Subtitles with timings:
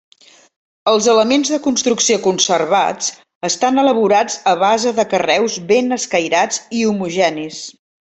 [0.91, 3.11] Els elements de construcció conservats
[3.53, 7.67] estan elaborats a base de carreus ben escairats i homogenis.